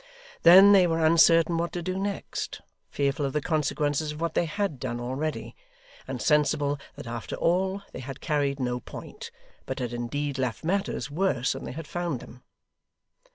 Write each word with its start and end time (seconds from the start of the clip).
Then 0.41 0.71
they 0.71 0.87
were 0.87 1.05
uncertain 1.05 1.59
what 1.59 1.71
to 1.73 1.83
do 1.83 1.99
next, 1.99 2.61
fearful 2.89 3.23
of 3.23 3.33
the 3.33 3.39
consequences 3.41 4.11
of 4.11 4.19
what 4.19 4.33
they 4.33 4.45
had 4.45 4.79
done 4.79 4.99
already, 4.99 5.55
and 6.07 6.19
sensible 6.19 6.79
that 6.95 7.05
after 7.05 7.35
all 7.35 7.83
they 7.91 7.99
had 7.99 8.19
carried 8.19 8.59
no 8.59 8.79
point, 8.79 9.29
but 9.67 9.77
had 9.77 9.93
indeed 9.93 10.39
left 10.39 10.63
matters 10.63 11.11
worse 11.11 11.51
than 11.51 11.65
they 11.65 11.71
had 11.73 11.85
found 11.85 12.19
them. 12.19 12.41